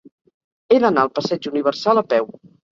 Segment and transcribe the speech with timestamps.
[0.75, 2.37] He d'anar al passeig Universal a peu.